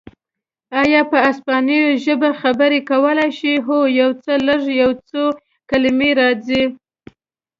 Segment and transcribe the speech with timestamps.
[0.81, 5.23] ایا په اسپانوي ژبه خبرې کولای شې؟ هو، یو څه لږ، یو څو
[5.69, 6.63] کلمې راځي.